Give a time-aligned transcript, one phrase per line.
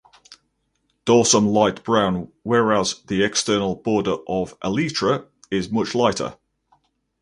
[1.05, 6.39] Dorsum light brown whereas the external border of elytra is much lighter.